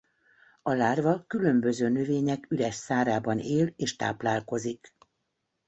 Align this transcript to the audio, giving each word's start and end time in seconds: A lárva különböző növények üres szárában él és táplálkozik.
A 0.61 0.71
lárva 0.71 1.23
különböző 1.27 1.89
növények 1.89 2.45
üres 2.51 2.75
szárában 2.75 3.39
él 3.39 3.73
és 3.75 3.95
táplálkozik. 3.95 4.95